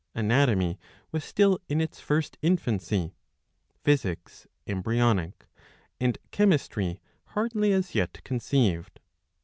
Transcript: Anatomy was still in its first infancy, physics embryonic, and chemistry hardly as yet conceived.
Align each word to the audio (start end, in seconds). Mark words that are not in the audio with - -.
Anatomy 0.15 0.79
was 1.11 1.23
still 1.23 1.59
in 1.69 1.79
its 1.79 1.99
first 1.99 2.35
infancy, 2.41 3.13
physics 3.83 4.47
embryonic, 4.65 5.45
and 5.99 6.17
chemistry 6.31 6.99
hardly 7.25 7.71
as 7.71 7.93
yet 7.93 8.19
conceived. 8.23 8.99